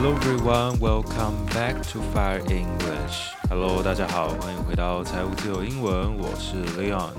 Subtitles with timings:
[0.00, 3.34] Hello everyone, welcome back to Fire English.
[3.50, 7.12] Hello，大家好，欢迎回到财务自由英文，我是 Leon。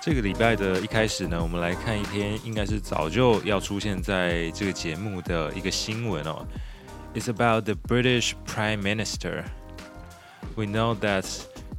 [0.00, 6.46] 这个礼拜的一开始呢，我们来看一篇应该是早就要出现在这个节目的一个新闻哦。
[7.12, 9.44] It's about the British Prime Minister.
[10.54, 11.26] We know that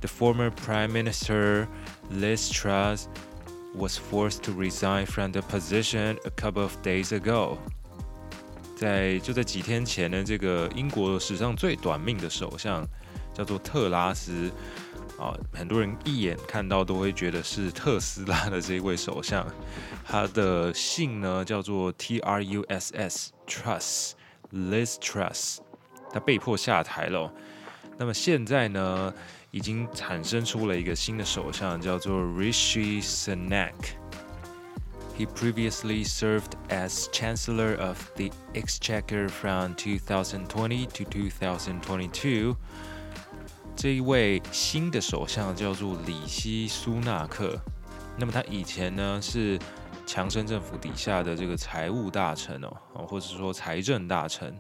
[0.02, 1.68] the former Prime Minister
[2.12, 3.08] Liz Truss
[3.74, 7.58] was forced to resign from the position a couple of days ago.
[8.83, 12.85] 在就在几天前呢，这个英国史上最短命的首相
[13.33, 14.51] 叫做特拉斯
[15.17, 19.47] 啊，很多人一眼看到都会觉得是特斯拉的这一位首相，
[20.05, 24.11] 他的姓呢叫做 T R U S S Truss
[24.53, 25.59] Liz Truss，
[26.13, 27.33] 他被迫下台了。
[27.97, 29.15] 那么现在呢，
[29.53, 34.02] 已经产生出了一个新的首相，叫做 Rishi Sunak。
[35.18, 42.56] He previously served as Chancellor of the Exchequer from 2020 to 2022。
[43.76, 47.60] 这一位新的首相叫做里希·苏纳克。
[48.18, 49.60] 那么他以前呢是
[50.06, 54.60] 强生政府底下的这个财务大臣哦，或者说财政大臣，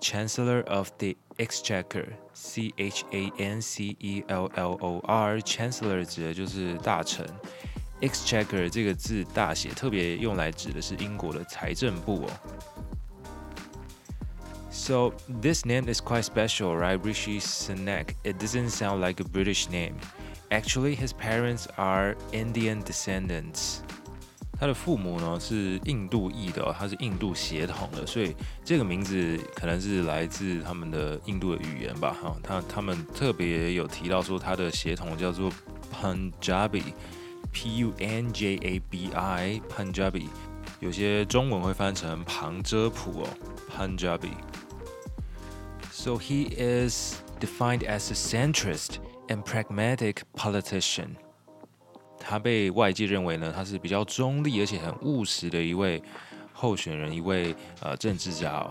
[0.00, 7.26] Chancellor of the Exchequer，C H A N C E L L O R，Chancellor 指的就是大臣。
[8.01, 12.29] Exchequer 这个字大写，特别用来指的是英国的财政部哦。
[14.69, 16.99] So this name is quite special, right?
[16.99, 18.09] Rishi Sunak.
[18.23, 19.93] It doesn't sound like a British name.
[20.49, 23.77] Actually, his parents are Indian descendants.
[24.59, 32.15] 他的父母呢是印度裔的哦，他是印度血统的，所以这个名字可能是来自他们的印度的语言吧。
[32.21, 35.51] 哈，他他们特别有提到说他的血统叫做
[35.91, 36.93] Punjabi。
[37.54, 40.28] P U N J A B I Punjabi，
[40.78, 43.28] 有些中文会翻成旁遮普哦，
[43.76, 51.16] Punjabi。So he is defined as a centrist and pragmatic politician。
[52.18, 56.02] 他被外界认为呢，他是比较中立而且很务实的一位
[56.52, 58.70] 候选人，一位呃政治家哦。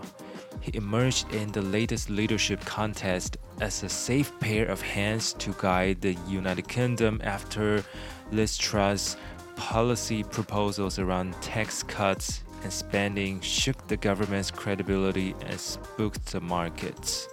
[0.62, 6.00] He emerged in the latest leadership contest as a safe pair of hands to guide
[6.00, 7.82] the United Kingdom after
[8.30, 9.16] Liz Truss
[9.56, 17.24] policy proposals around tax cuts and spending shook the government's credibility and spooked the markets。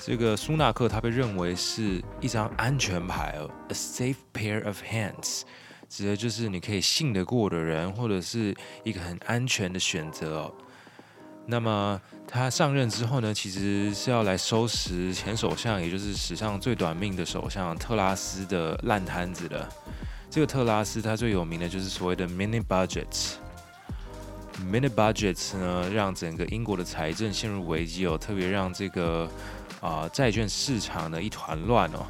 [0.00, 5.42] 这个苏纳克他被认为是一张安全牌哦，a safe pair of hands，
[5.88, 10.54] 指的就是你可以信得过的人，或者是一个很安全的选择哦。
[11.49, 19.67] 那么他上任之后呢，其实是要来收拾前首相，也就是史上最短命的首相特拉斯的烂摊子的。
[20.29, 23.33] 这个特拉斯他最有名的就是所谓的 mini budgets。
[24.71, 29.27] mini budgets 呢，让整个英国的财政陷入危机哦，特别让这个
[29.81, 32.05] 啊、债券市场呢一团乱哦。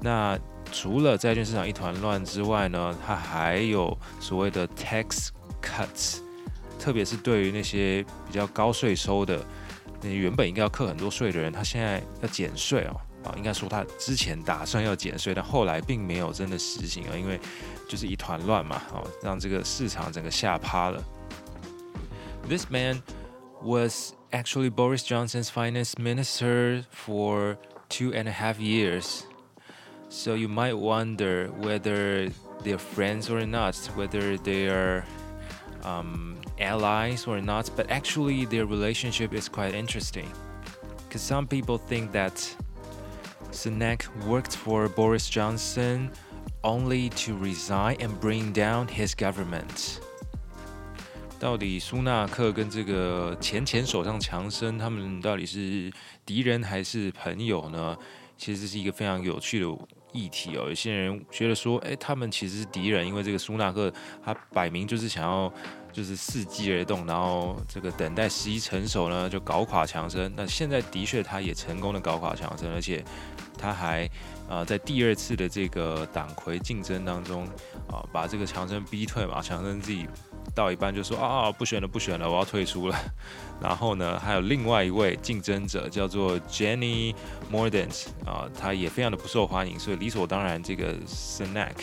[0.00, 0.36] 那
[0.72, 5.28] 除了债券市场一团乱之外呢，它还有所谓的 tax
[5.62, 6.18] cuts，
[6.79, 9.45] 特别是对于那些比较高税收的，
[10.01, 12.99] 那原本应该要课很多税的人，他现在要减税哦。
[13.23, 17.39] 啊，应该说他之前打算要减税，但后来并没有真的实行啊，因为
[17.87, 21.01] 就是一团乱嘛，哦，让这个市场整个吓趴了。
[22.49, 23.01] This man
[23.61, 27.55] was actually Boris Johnson's finance minister for
[27.87, 29.21] two and a half years,
[30.09, 32.29] so you might wonder whether
[32.61, 35.05] they're friends or not, whether they are
[35.83, 37.69] um, allies or not.
[37.75, 40.27] But actually, their relationship is quite interesting,
[41.07, 42.33] because some people think that.
[43.51, 46.09] Sunak worked for Boris Johnson
[46.63, 49.99] only to resign and bring down his government。
[51.39, 55.93] 到底苏纳克跟这个前前首相强生，他们到底是
[56.25, 57.95] 敌人还是朋友呢？
[58.38, 59.66] 其实这是一个非常有趣的
[60.12, 60.64] 议题哦。
[60.68, 63.92] 有些人觉得说，哎，他们其实是敌人，因为这个苏纳克
[64.24, 65.52] 他摆明就是想要。
[65.90, 70.32] 就是伺机而动，然后这个等待时机成熟呢，就搞垮强生。
[70.36, 73.02] 那现在的确他也成功的搞垮强生，而且
[73.58, 74.08] 他还
[74.48, 77.44] 啊、在第二次的这个党魁竞争当中
[77.90, 79.42] 啊、把这个强生逼退嘛。
[79.42, 80.06] 强生自己
[80.57, 82.97] 到一半就说啊，不选了，不选了，我要退出了。
[83.61, 87.15] 然后呢，还有另外一位竞争者叫做 Jenny
[87.51, 91.75] Mordaunt 啊、呃，他也非常的不受欢迎，所以理所当然这个 Sunak。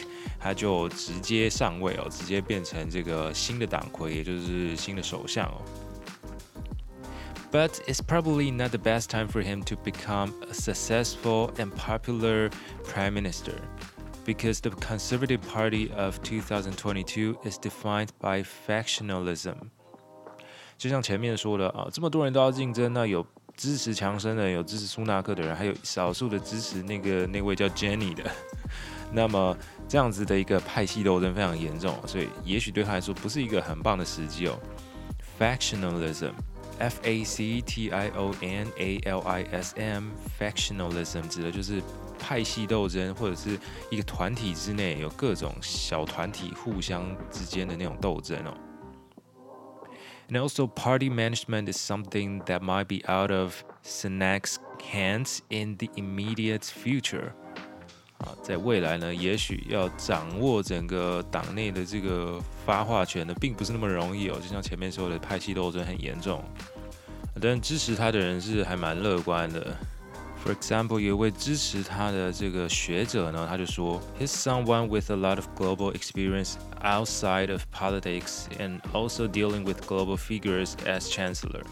[0.43, 5.61] 他就直接上位哦，直接变成这个新的党魁，也就是新的首相哦。
[7.53, 12.51] But it's probably not the best time for him to become a successful and popular
[12.85, 13.53] prime minister,
[14.25, 19.55] because the Conservative Party of 2022 is defined by factionalism.
[20.77, 28.25] 就像前面说的啊，这么多人都要竞争，那有支持强生的，有支持苏纳克的人，还有少数的支持那个那位叫 Jenny 的。
[29.13, 29.57] 那么
[29.89, 34.59] 这样子的一个派系斗争非常严重，所以也许对他来说不是一个很棒的时机哦。
[35.39, 41.83] Factionalism，F A C T I O N A L I S M，Factionalism 指的就是
[42.18, 43.60] 派系斗争，或者是
[43.90, 48.54] 一个团体之内有各种小团体互相之间的那种斗争哦。
[50.28, 54.56] And also, party management is something that might be out of Sunak's
[54.92, 57.34] hands in the immediate future.
[58.18, 64.40] 啊，在未来呢，也许要掌握整个党内的这个发话权呢，并不是那么容易哦。
[64.42, 66.44] 就像前面说的，派系斗争很严重，
[67.40, 69.78] 但支持他的人是还蛮乐观的。
[70.45, 79.87] For example，有一位支持他的这个学者呢，他就说，He's someone with a lot of global experience outside of politics and also dealing with
[79.87, 81.63] global figures as chancellor.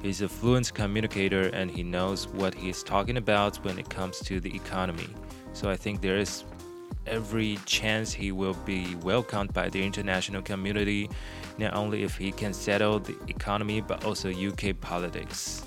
[0.00, 4.38] He's a fluent communicator and he knows what he's talking about when it comes to
[4.38, 5.08] the economy.
[5.52, 6.44] So I think there is
[7.06, 11.10] every chance he will be welcomed by the international community,
[11.58, 15.64] not only if he can settle the economy, but also UK politics.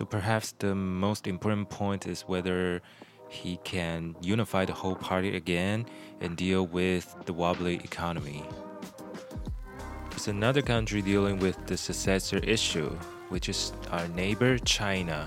[0.00, 2.82] So perhaps the most important point is whether
[3.28, 5.86] he can unify the whole party again
[6.20, 8.44] and deal with the wobbly economy.
[10.12, 12.90] It's another country dealing with the successor issue,
[13.30, 15.26] which is our neighbor China.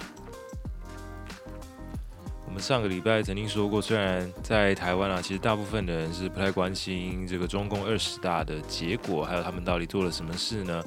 [2.46, 10.84] 我们上个礼拜曾经说过，虽然在台湾啊，其实大部分的人是不太关心这个中共二十大的结果，还有他们到底做了什么事呢？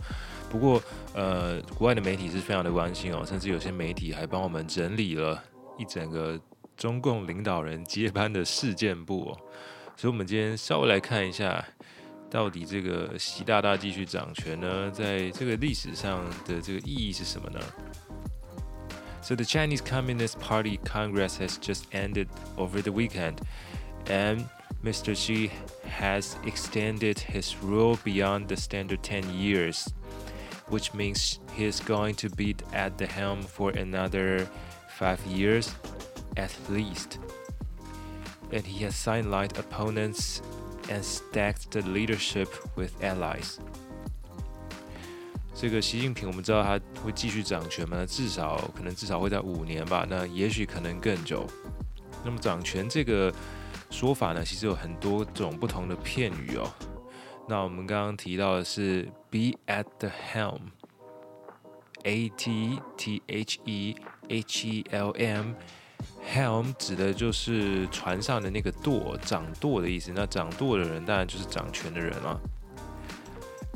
[0.50, 0.82] 不过，
[1.14, 5.42] 呃，国外的媒体是非常的关心哦，甚至有些媒体还帮我们整理了
[5.78, 6.38] 一整个
[6.76, 9.38] 中共领导人接班的事件簿哦。
[9.96, 11.64] 所以，我们今天稍微来看一下，
[12.30, 17.60] 到底这个习大大继续掌权呢，在这个历史上的这个意义是什么呢？
[19.22, 22.26] So the Chinese Communist Party Congress has just ended
[22.56, 23.36] over the weekend,
[24.06, 24.46] and
[24.82, 25.14] Mr.
[25.14, 25.50] Xi
[25.88, 29.86] has extended his rule beyond the standard 10 years,
[30.68, 34.46] which means he's going to be at the helm for another
[34.98, 35.70] five years
[36.36, 37.18] at least.
[38.50, 40.42] And he has sidelined opponents
[40.90, 43.58] and stacked the leadership with allies.
[45.54, 48.04] 这个习近平，我们知道他会继续掌权吗？
[48.04, 51.46] 至少可能至少会在五年吧，那也许可能更久。
[52.24, 53.32] 那么掌权这个
[53.90, 56.68] 说法呢，其实有很多种不同的片语哦。
[57.48, 63.96] 那我们刚刚提到的是 be at the helm，A T T H E
[64.28, 70.12] H E L M，helm 指的就是船上的那个舵，掌舵的意思。
[70.14, 72.40] 那掌舵的人当然就是掌权的人了。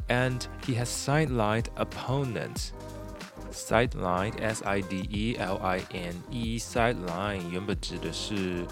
[0.09, 2.71] And he has sidelined opponents.
[3.53, 5.39] Sideline, S-I-D-E-L-I-N-E,
[6.59, 8.67] sideline 原本指的是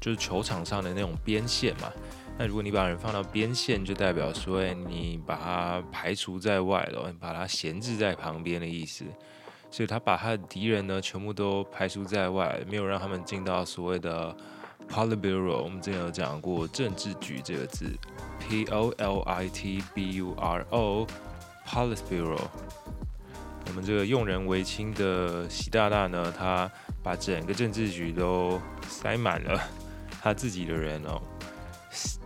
[0.00, 1.92] 就是球场上的那种边线嘛。
[2.37, 9.05] 那如果你把人放到边线，就代表说，哎，你把他排除在外了，你把他闲置在旁边的意思。
[9.71, 14.35] 所以他把他的敌人呢，全部都排除在外，没有让他们进到所谓的
[14.89, 15.63] Politburo。
[15.63, 17.85] 我们之前有讲过政治局这个字。
[18.39, 22.39] P O L I T B U R O，Politburo。
[23.67, 26.69] 我们这个用人为亲的习大大呢，他
[27.01, 29.59] 把整个政治局都塞满了
[30.21, 31.21] 他自己的人哦。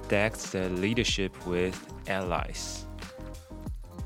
[0.09, 2.87] Stacks the leadership with allies.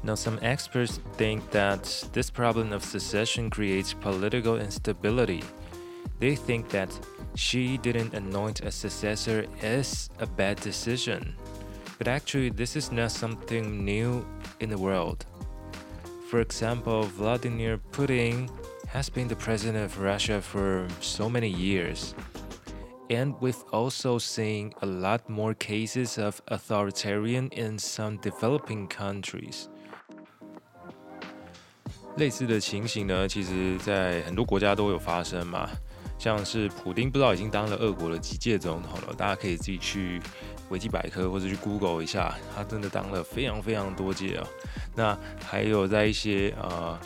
[0.03, 5.41] Now, some experts think that this problem of secession creates political instability.
[6.19, 6.89] They think that
[7.35, 11.37] she didn't anoint a successor is a bad decision.
[11.97, 14.25] But actually, this is not something new
[14.59, 15.25] in the world.
[16.29, 18.49] For example, Vladimir Putin
[18.89, 22.13] has been the president of Russia for so many years.
[23.09, 29.67] And we've also seen a lot more cases of authoritarian in some developing countries.
[32.17, 35.69] 类似的情形呢，其实在很多国家都有发生嘛。
[36.19, 40.21] 像是普丁不知道已经当了俄国的几届总统了，大家可以自己去
[40.69, 44.47] 维基百科或者去 Google 一下，他真的当了非常非常多届啊。
[44.95, 46.97] 那还有在一些呃，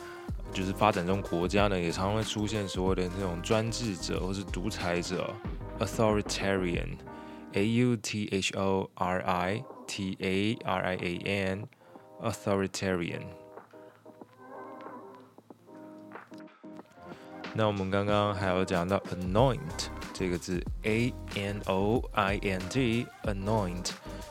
[0.53, 5.33] 就是发展中国家呢，也常常会出现所谓的那种专制者或是独裁者
[5.79, 11.17] （authoritarian），A U T H O R I T A R I A
[12.21, 13.23] N，authoritarian。
[17.53, 23.89] 那我们刚刚还有讲到 anoint 这个字，A N O I N T，anoint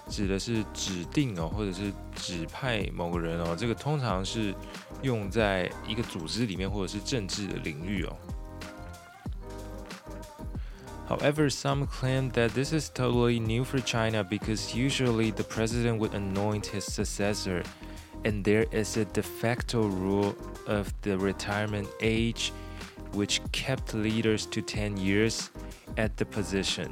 [0.08, 3.56] 指的是指定哦，或者是指派某个人哦。
[3.58, 4.54] 这个通常是
[5.02, 8.16] 用在一个组织里面，或者是政治的领域哦。
[11.07, 16.67] However, some claim that this is totally new for China because usually the president would anoint
[16.67, 17.63] his successor,
[18.23, 20.33] and there is a de facto rule
[20.67, 22.53] of the retirement age,
[23.13, 25.49] which kept leaders to 10 years
[25.97, 26.87] at the position.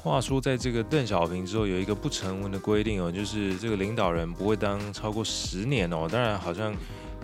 [0.00, 6.08] 话说，在这个邓小平之后，有一个不成文的规定哦，就是这个领导人不会当超过十年哦。
[6.08, 6.72] 当然，好像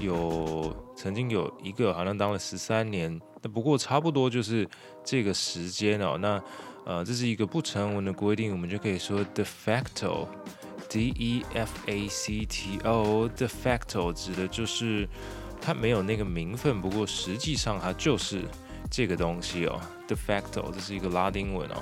[0.01, 3.21] 有曾经有一个好像当了十三年。
[3.42, 4.68] 那不过差不多就是
[5.04, 6.18] 这个时间哦。
[6.20, 6.42] 那
[6.86, 15.08] 呃，这是一个不成文的规定，我们就可以说 de facto，d e f a c t o，de facto 指的就是
[15.62, 18.44] 它没有那个名分，不过实际上它就是
[18.90, 19.80] 这个东西哦。
[20.08, 21.76] de facto 这是一个拉丁文哦。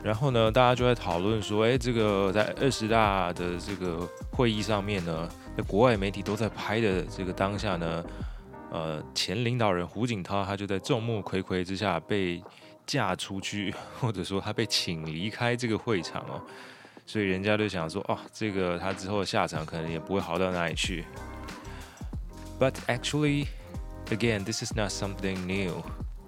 [0.00, 8.04] 然后呢，大家就在讨论说，哎，这个在二十大的这个会议上面呢，在国外媒体都在拍的这个当下呢。
[8.74, 12.42] 呃，前领导人胡锦涛，他就在众目睽睽之下被
[12.84, 16.42] 架出去， 或者说他被请离开这个会场哦，
[17.06, 21.04] 所以人家就想说，哦，这个他之后的下场可能也不会好到哪里去。
[22.58, 23.46] But actually,
[24.10, 25.80] again, this is not something new.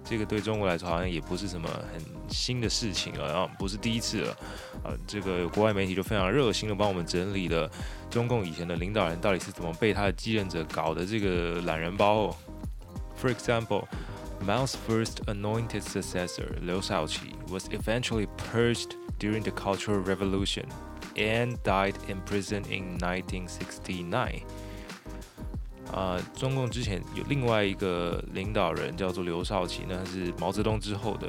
[0.09, 4.31] 这个对中国来说好像也不是什么很新的事情了，然后不是第一次了。
[4.83, 7.69] 啊，这个国外媒体就非常热心的帮我们整理了
[8.09, 12.35] 中共以前的领导人到底是怎么被他的继任者搞的这个懒人包哦。
[13.21, 13.87] For example,
[14.45, 20.65] Mao's first anointed successor, Liu Shaoqi, was eventually purged during the Cultural Revolution
[21.15, 24.43] and died in prison in 1969.
[25.97, 31.27] 啊，中共之前有另外一个领导人叫做刘少奇，那是毛泽东之后的。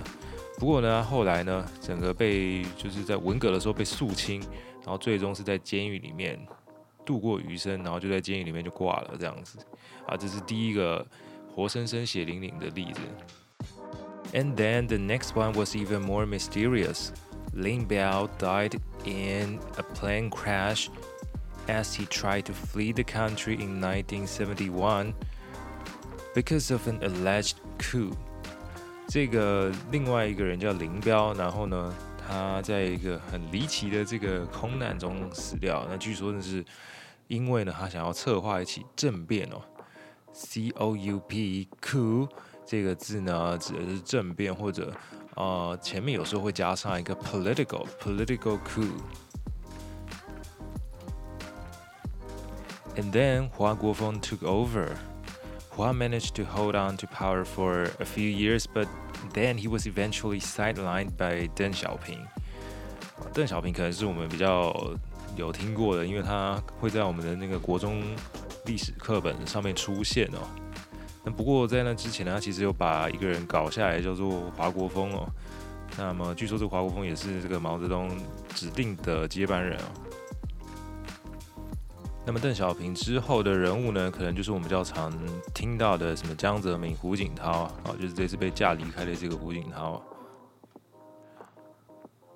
[0.59, 4.39] 不过呢，后来呢，整个被就是在文革的时候被肃清，
[4.83, 6.39] 然后最终是在监狱里面
[7.07, 9.59] 度过余生，然后就在监狱里面就挂了这样子。
[10.07, 11.07] 啊，这是第一个
[11.55, 13.01] 活生生血淋淋的例子。
[14.35, 17.09] And then the next one was even more mysterious.
[17.55, 20.91] Lin Biao died in a plane crash.
[21.69, 25.13] As he tried to flee the country in 1971
[26.35, 28.13] because of an alleged coup，
[29.07, 31.95] 这个另外一个人叫林彪，然后呢，
[32.27, 35.87] 他在一个很离奇的这个空难中死掉。
[35.91, 36.65] 那据说呢，是
[37.27, 39.61] 因为呢，他想要策划一起政变哦。
[40.33, 42.31] C O U P coup
[42.65, 44.91] 这个字呢，指的是政变，或者
[45.35, 48.89] 呃前面有时候会加上一个 political political coup。
[52.99, 54.97] And then Hua Guofeng took over.
[55.71, 58.89] Hua managed to hold on to power for a few years, but
[59.33, 62.27] then he was eventually sidelined by Deng Xiaoping.
[63.33, 64.75] 邓小平可能是我们比较
[65.37, 68.03] 有听过的，因为他会在我们的那个国中
[68.67, 70.43] 历史课本上面出现哦。
[71.23, 75.29] 那不过在那之前呢，他其实有把一个人搞下来，叫做华国锋哦。
[75.97, 78.11] 那么据说这个华国锋也是这个毛泽东
[78.57, 80.08] 指定的接班人哦。
[82.28, 85.12] 那么邓小平之后的人物呢，可能就是我们较常
[85.54, 90.02] 听到的什么江泽民、胡锦涛啊，就是这次被架离开的这个胡锦涛。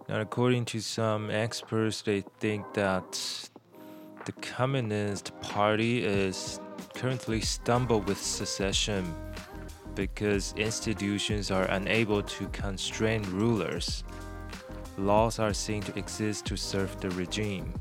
[0.10, 3.50] Now, according to some experts, they think that
[4.26, 6.60] the Communist Party is
[6.96, 9.04] currently stumbled with secession
[9.96, 14.04] because institutions are unable to constrain rulers.
[14.98, 17.74] Laws are seen to exist to serve the regime.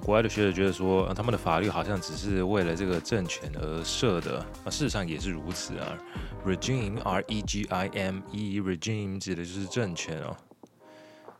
[0.00, 5.96] 国外的学者觉得说，他们的法律好像只是为了这个政权而设的，那事实上也是如此啊。
[6.44, 10.36] Regime，R E G I M E，regime 指的就是政权哦。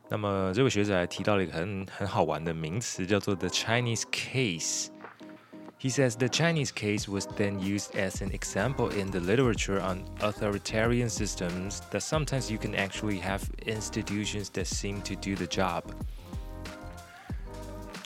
[0.09, 9.11] 那么这位学者还提到了一个很很好玩的名词，叫做 the Chinese case。He says the Chinese case was then used as an example in
[9.11, 15.15] the literature on authoritarian systems that sometimes you can actually have institutions that seem to
[15.15, 15.83] do the job。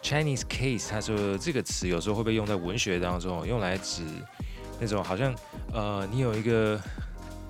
[0.03, 4.03] Chinese case，他说这个词有时候会被用在文学当中，用来指
[4.79, 5.33] 那种好像
[5.71, 6.79] 呃，你有一个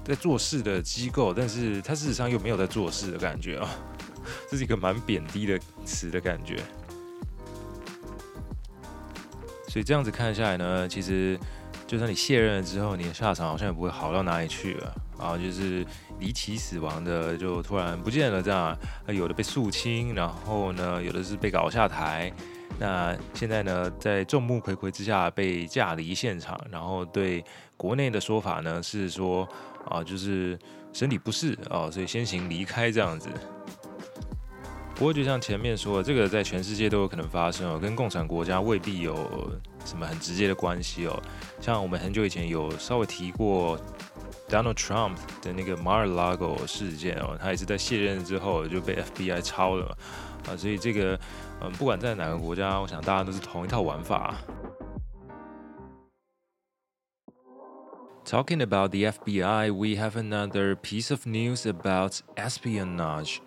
[0.06, 3.70] 在做事的机构，但是它事实上又没有在做事的感觉啊，
[4.50, 6.62] 这是一个蛮贬低的词的感觉。
[9.68, 11.40] 所以这样子看下来呢，其实
[11.88, 15.86] 就算你卸任了之后，你的下场好像也不会好到哪里去了啊，就是
[16.20, 18.78] 离奇死亡的就突然不见了这样，
[19.08, 22.32] 有的被肃清，然后呢，有的是被搞下台。
[22.80, 27.44] 那现在呢，在众目睽睽之下被架离现场，然后对
[27.78, 29.48] 国内的说法呢是说
[29.88, 30.58] 啊，就是
[30.92, 33.30] 身体不适啊，所以先行离开这样子。
[34.96, 39.16] 不过就像前面说的，这个在全世界都有可能发生哦，跟共产国家未必有
[39.86, 41.22] 什么很直接的关系哦。
[41.60, 43.78] 像我们很久以前有稍微提过
[44.53, 49.97] Donald Trump 的那个 Mar-a-Lago 事件哦，他也是在卸任之后就被 FBI 抄了
[50.49, 51.19] 啊，所以这个。
[51.61, 54.33] 嗯，不管在哪个国家，我想大家都是同一套玩法。
[58.25, 63.41] Talking about the FBI, we have another piece of news about espionage.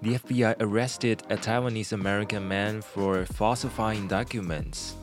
[0.00, 4.94] The FBI arrested a Taiwanese American man for falsifying documents.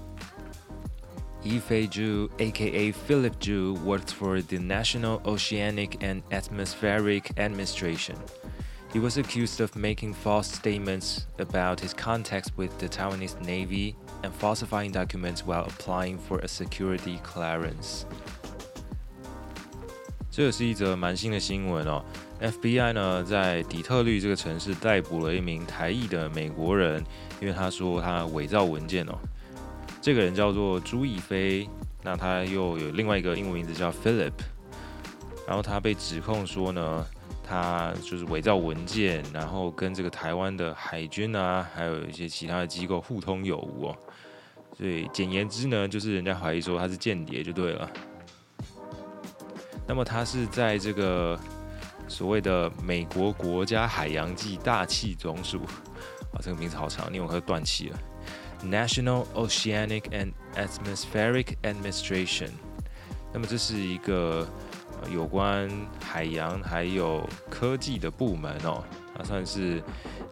[1.44, 8.16] Yifei Zhu, aka Philip Zhu, worked for the National Oceanic and Atmospheric Administration.
[8.92, 14.34] He was accused of making false statements about his contacts with the Taiwanese Navy and
[14.34, 18.06] falsifying documents while applying for a security clearance。
[20.32, 22.04] 这是一则蛮新的新闻哦。
[22.42, 27.04] FBI 呢，在底特律这个城市逮捕了一名台裔的美国人，
[27.40, 29.18] 因为他说他伪造文件哦。
[30.01, 31.69] 这个人叫做朱逸飞，
[32.03, 34.33] 那他又有另外一个英文名字叫 Philip，
[35.47, 37.07] 然后他被指控说呢。
[37.53, 43.97] 他就是伪造文件，然后跟这个台湾的海军啊，还有一些其他的机构互通有无哦。
[44.79, 47.91] 所以简言之呢，就是人家怀疑说他是间谍就对了。
[49.85, 51.37] 那么他是在这个
[52.07, 55.59] 所谓的美国国家海洋暨大气总署
[56.33, 57.99] 啊，这个名字好长，念我快断气了。
[58.64, 62.52] National Oceanic and Atmospheric Administration。
[63.34, 64.48] 那么这是一个。
[65.12, 65.70] 有关
[66.02, 68.84] 海洋还有科技的部门哦，
[69.16, 69.84] 它算是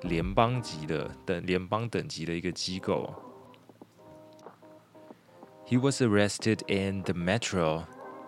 [0.01, 3.13] 联邦级的等联邦等级的一个机构。
[5.67, 7.83] He was arrested in the metro,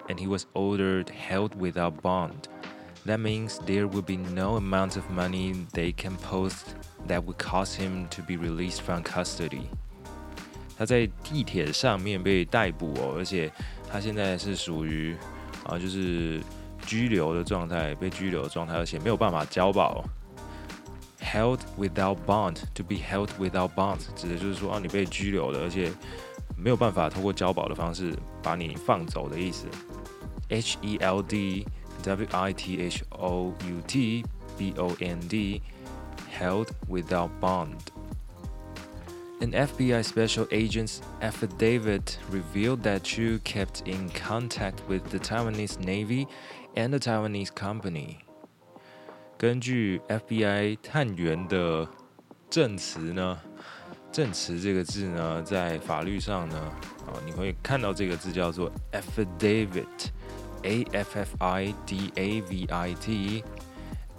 [0.08, 2.48] and he was ordered held without bond.
[3.06, 6.76] That means there will be no amount of money they can post
[7.08, 9.70] that would cause him to be released from custody.
[10.81, 13.53] 他在地铁上面被逮捕哦，而且
[13.87, 15.15] 他现在是属于。
[15.65, 16.41] 啊，就是
[16.87, 20.03] 拘留的状态，被拘留的状态，而且没有办法交保。
[21.21, 25.93] Held without bond, to be held without bond，指的就是说啊，你被拘留了，而且
[26.57, 29.67] 没有办法通过交保的方式把你放走的意思。
[30.49, 31.67] H E L D
[32.03, 34.25] W I T H O U T
[34.57, 35.61] B O N D,
[36.33, 37.77] held without bond.
[39.42, 46.26] An FBI special agent's affidavit revealed that Chu kept in contact with the Taiwanese Navy
[46.78, 48.20] and the Taiwanese company.
[49.38, 51.86] 根据 FBI 探员的
[52.50, 53.38] 证词呢，
[54.10, 56.58] 证词这个字呢，在法律上呢，
[57.06, 62.94] 啊，你会看到这个字叫做 affidavit，A F F I D A V I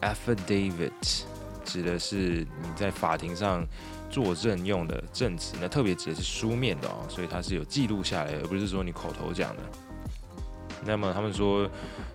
[0.02, 1.22] T，affidavit
[1.64, 3.66] 指的是你在法庭上。
[4.12, 9.63] 作证用的证词，那特别指的是书面的哦，所以它是有记录下来的，而不是说你口头讲的。
[10.84, 11.69] 那么他们说，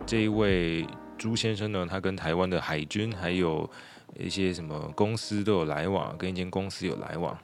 [0.04, 3.68] 这一位朱先生呢，他跟台湾的海军还有
[4.18, 7.36] 一些什么公司都有来往，跟一间公司有来往。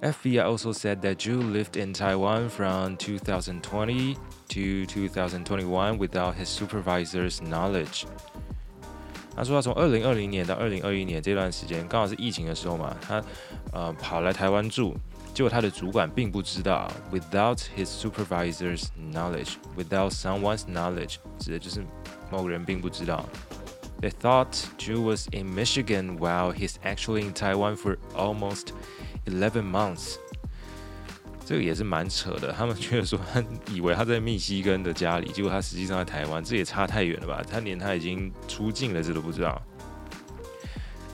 [0.00, 4.14] FBI also said that Zhu lived in Taiwan from 2020
[4.48, 8.06] to 2021 without his supervisor's knowledge.
[9.37, 13.23] 他说他从二零二零年到二零二一年这段时间，刚好是疫情的时候嘛，他
[13.71, 14.95] 呃跑来台湾住，
[15.33, 21.83] 结果他的主管并不知道，without his supervisor's knowledge，without someone's knowledge，指的就是
[22.29, 23.25] 某个人并不知道。
[24.01, 28.73] They thought Zhu was in Michigan while he's actually in Taiwan for almost
[29.25, 30.17] eleven months.
[31.48, 37.42] 这个也是蛮扯的，他们觉得说他以为他在密西根的家里，结果他实际上在台湾，这也差太远了吧？
[37.50, 39.58] 他连他已经出境了，这都不知道。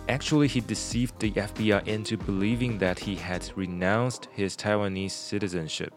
[0.09, 5.92] Actually, he deceived the FBI into believing that he had renounced his Taiwanese citizenship。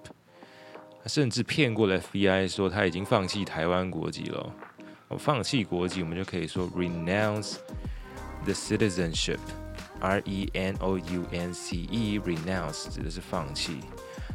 [1.01, 4.53] 他甚至骗过了 FBI 说他已经放弃台湾国籍了。
[5.07, 7.55] 哦，放弃国籍，我们就可以说 renounce
[8.43, 9.39] the citizenship。
[9.99, 13.77] R E N O U N C E，renounce 指的是放弃。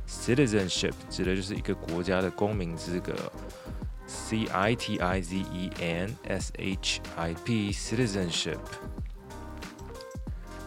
[0.08, 3.14] Citizenship 指的就是一个国家的公民资格
[4.06, 8.58] ，C I T I Z E N S H I P，citizenship。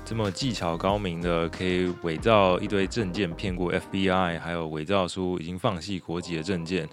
[0.04, 6.88] 这么技巧高明的，可以伪造一堆证件骗过 FBI，还有伪造出已经放弃国籍的证件。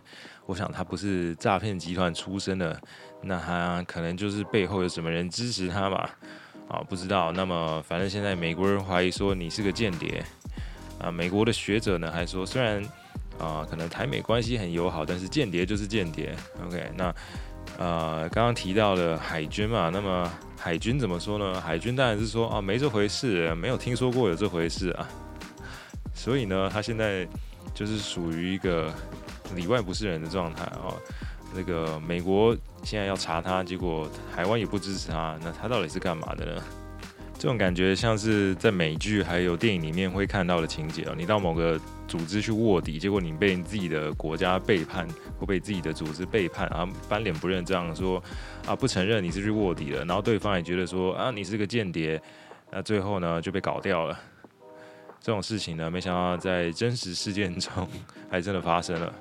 [0.47, 2.81] 我想他不是诈骗集团出身的，
[3.23, 6.11] 那他可能就是背后有什么人支持他吧？
[6.69, 7.31] 啊，不知道。
[7.33, 10.25] 那么反正现在美国人怀疑说你是个间谍
[11.03, 12.83] 啊，美国的学者呢还说，虽然
[13.39, 16.35] 啊可能台美关系很友好，但是间谍就是间谍。
[16.65, 17.15] OK，那
[17.79, 21.61] 呃刚刚提到了海军嘛，那么海军怎么说呢？
[21.61, 25.09] 海军当然是说啊没这回事，没有听说过有这回事啊。
[26.15, 27.27] 所以呢，他现在
[27.75, 28.93] 就是属于一个。
[29.55, 30.97] 里外不是人的状态哦，
[31.55, 36.63] 那个美国现在要查他，结果台湾也不支持他，那他到底是干嘛的呢？
[37.43, 41.15] 这种感觉像是在美剧还有电影里面会看到的情节哦。
[41.19, 41.77] 你到某个
[42.07, 45.09] 组织去卧底，结果你被你自己的国家背叛，
[45.41, 48.23] 或被自己的组织背叛，然后翻脸不认账，说
[48.65, 52.23] 啊不承认你是去卧底了，然后对方也觉得说啊你是个间谍，
[52.71, 54.17] 那最后呢就被搞掉了。
[55.21, 57.89] 这种事情呢，没想到在真实事件中
[58.31, 59.13] 还真的发生了。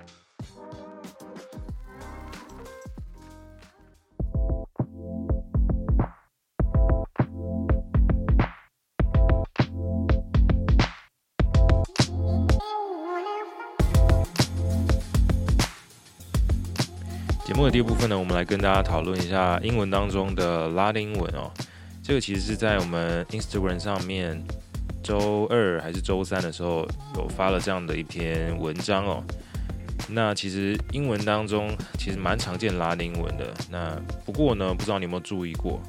[17.52, 21.52] 节目的第一部分呢，我们来跟大家讨论一下英文当中的拉丁文哦。
[22.02, 24.42] 这个其实是在我们 Instagram 上面
[25.04, 26.88] 周二还是周三的时候
[27.18, 29.22] 有发了这样的一篇文章哦。
[30.08, 33.54] 那其实英文当中其实蛮常见拉丁文的。
[33.70, 35.82] 那不过呢，不知道你有没有注意过，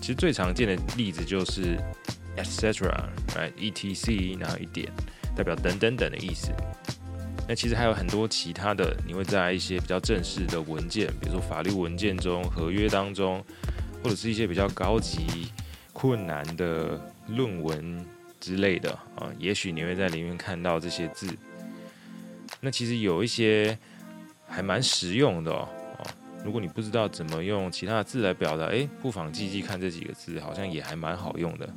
[0.00, 1.76] 其实最常见的例子就是
[2.38, 2.88] etc
[3.36, 4.90] 来 etc 然后一点
[5.36, 6.50] 代表等等等的意思。
[7.50, 13.44] 那其实还有很多其他的，你会在一些比较正式的文件，比如说法律文件中、合约当中，
[14.04, 15.50] 或者是一些比较高级、
[15.92, 18.06] 困难的论文
[18.38, 21.26] 之类的啊，也许你会在里面看到这些字。
[22.60, 23.76] 那其实有一些
[24.46, 25.68] 还蛮实用的哦。
[26.44, 31.68] 如果你不知道怎么用其他的字来表达，诶，不妨记记看这几个字，好像也还蛮好用的。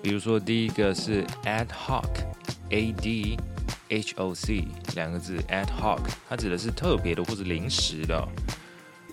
[0.00, 3.36] 比如说第一个是 ad hoc，A D。
[3.90, 8.26] H O C 两个字，ad hoc，它指的是特别的或者临时的。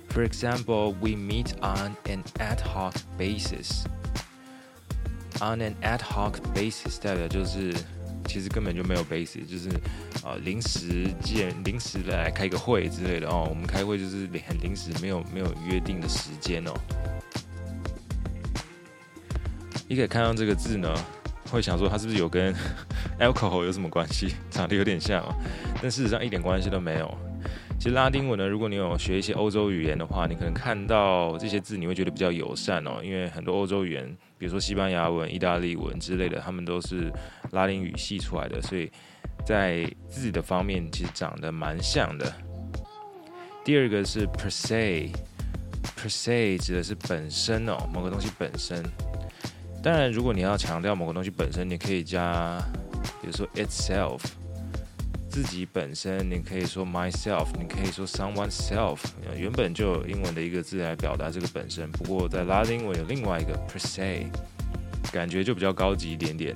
[0.09, 3.83] For example, we meet on an ad hoc basis.
[5.39, 7.73] On an ad hoc basis 代表就是
[8.25, 9.69] 其实根本就没有 basis，就是
[10.23, 13.45] 啊临时见临时来开个会之类的哦。
[13.49, 16.73] 我们开会就是很临时，没有没有约定的时间哦。
[19.87, 20.93] 你可以看到这个字呢。
[21.49, 22.53] 会想说它是不是有跟
[23.19, 24.35] alcohol 有什么关系？
[24.51, 25.23] 长得有点像，
[25.81, 27.17] 但事实上一点关系都没有。
[27.79, 32.99] 其实拉丁文呢，如果你有学一些欧洲语言的话，你可能看到这些字，你会觉得比较友善哦。
[33.03, 37.11] 因为很多欧洲语言，比如说西班牙文、意大利文之类的，他们都是
[37.51, 38.91] 拉丁语系出来的，所以
[39.45, 42.33] 在字的方面其实长得蛮像的。
[43.63, 48.83] 第二个是 per se，per se 指的是本身哦，某个东西本身。
[49.87, 52.61] 当然，如果你要强调某个东西本身，你可以加，
[53.21, 54.19] 比如说 itself，
[55.29, 58.97] 自己本身，你可以说 myself，你可以说 someone self，
[59.33, 61.89] 原本就有英文的一个字来表达这个本身。
[61.89, 64.25] 不过在拉丁文有另外一个 per se，
[65.09, 66.53] 感觉就比较高级一点点。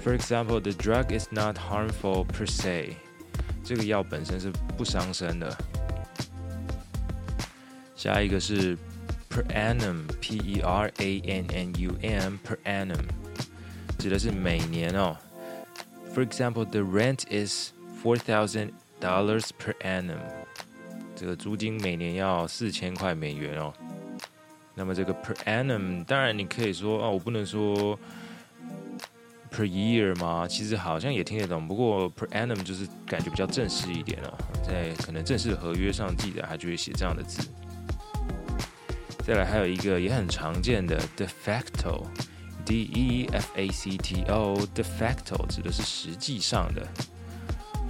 [0.00, 2.92] For example, the drug is not harmful per se，
[3.64, 5.58] 这个药本身是不伤身的。
[7.96, 8.78] 下一个是。
[9.32, 10.68] Per annum, P-E-R-A-N-N-U-M,
[12.46, 13.00] per annum，
[13.98, 15.16] 指的是每年哦。
[16.14, 17.72] For example, the rent is
[18.04, 20.18] four thousand dollars per annum，
[21.16, 23.72] 这个租金每年要四千块美元哦。
[24.74, 27.98] 那么这个 per annum，当然你可以说哦，我不能说
[29.50, 30.46] per year 吗？
[30.46, 37.48] 其实好像也听得懂，不过 per annum 就是感觉比较正式一点哦，在可能正式合约上记得，他就会写这样的字。
[39.24, 46.86] 再来还有一个也很常见的 de facto，D E F A C T O，de facto 指的是实际上的。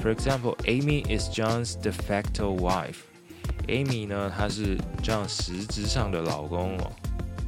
[0.02, 2.96] For example, Amy is John's de facto wife.
[3.68, 6.92] Amy 呢，她是 John 实质上的老公哦。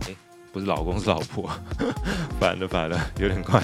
[0.07, 0.17] 诶，
[0.53, 1.51] 不是老公，是老婆。
[2.41, 3.61] 反了反了，有点快。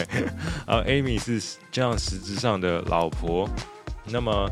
[0.66, 1.40] 然后 Amy 是
[1.72, 3.48] John 实质上的老婆。
[4.06, 4.50] 那么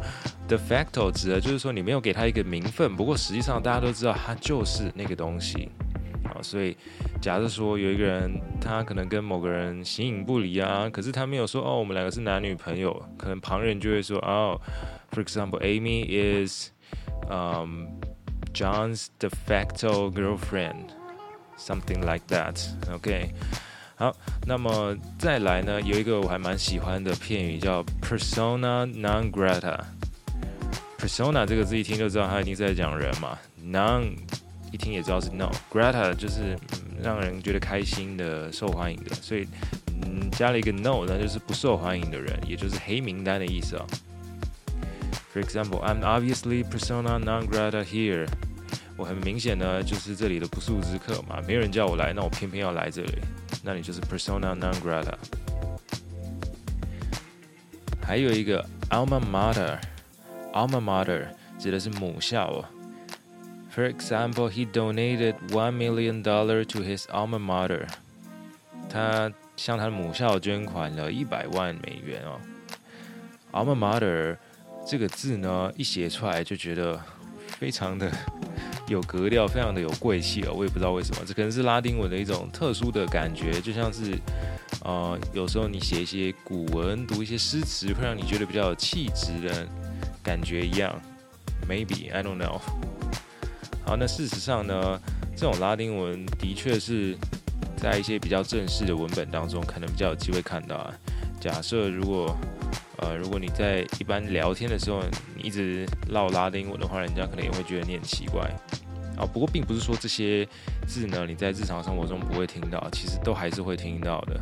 [0.49, 5.71] ，de facto 指的就是说你没有给他一个名分，不过实际上大家都知道他就是那个东西
[6.25, 6.37] 啊。
[6.43, 6.77] 所以，
[7.21, 14.61] 假设说有一个人他可能跟某个人形影不离啊，可是他没有说哦，我们两个是男女朋友，可能旁人就会说哦
[15.11, 16.71] ，for example，Amy is
[17.29, 17.87] um
[18.55, 22.59] John's de facto girlfriend，something like that。
[22.93, 23.33] OK，
[23.99, 24.15] 好，
[24.47, 29.77] 那么再来呢，有一个我还蛮喜欢的片语叫 persona non grata。
[30.97, 34.13] persona 这个字一听就知道它一定是在讲人嘛，non
[34.71, 36.57] 一听也知道是 no，grata 就是、
[37.03, 39.49] 让人觉得开心的、受欢迎的，所以
[40.03, 43.85] 嗯加了一个 no，那就是不受欢迎的人，也就是黑名单的意思啊、
[45.35, 48.29] For example, I'm obviously persona non grata here.
[48.99, 53.19] 我很明显呢，就是这里的不速之客嘛，没有人叫我来，那我偏偏要来这里，
[53.63, 55.15] 那你就是 persona non grata。
[58.03, 61.27] 还有一个 alma mater，alma mater
[61.61, 62.65] 指的是母校哦。
[63.73, 67.87] For example, he donated one million dollar to his alma mater。
[68.91, 72.41] 他向他的母校捐款了一百万美元哦。
[73.53, 74.37] alma mater
[74.85, 77.01] 这个字呢，一写出来就觉得
[77.61, 78.11] 非常的。
[78.89, 80.53] 有格调，非常的有贵气哦。
[80.55, 84.19] 我也不知道为什么，这可能是拉丁文的一种特殊的感觉，就像是，
[84.83, 89.67] 呃，有时候你写一些古文，读一些诗词，会让你觉得比较有气质的
[90.23, 90.95] 感觉一样。
[91.69, 92.61] Maybe I don't know。
[93.85, 95.01] 好，那事实上呢，
[95.37, 97.17] 这种拉丁文的确是
[97.77, 100.95] 在一些比较正式的文本当中，可能比较有机会看到啊。
[101.41, 102.37] 假设如果
[102.99, 105.03] 呃，如果你在一般聊天的时候，
[105.37, 108.43] 你一直唠拉丁文的话，人家可能也会觉得你很奇怪。
[109.17, 110.47] 啊，不过并不是说这些
[110.87, 114.41] 字呢，你在日常生活中不会听到，其实都还是会听到的。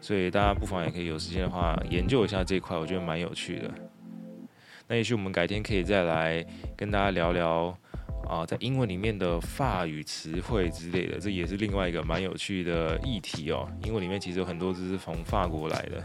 [0.00, 3.70] 所以大家不妨也可以有时间的话研究一下这一块，我觉得蛮有趣的。
[4.88, 6.44] 那也许我们改天可以再来
[6.76, 7.76] 跟大家聊聊
[8.28, 13.66] 啊，在英文里面的法语词汇之类的，这也是另外一个蛮有趣的议题哦。
[13.84, 16.02] 英文里面其实有很多字是从法国来的。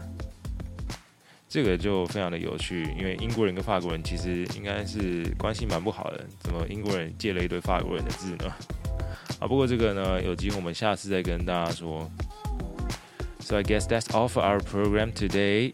[1.47, 8.51] 这个就非常的有趣，因为英国人跟法国人其实应该是关系蛮不好的，怎么英国人借了一堆法国人的字呢？
[9.39, 12.09] 啊，不过这个呢，有机会我们下次再跟大家说。
[13.39, 15.73] So I guess that's all for our program today.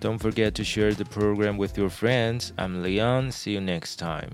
[0.00, 2.52] Don't forget to share the program with your friends.
[2.56, 3.30] I'm Leon.
[3.30, 4.30] See you next time.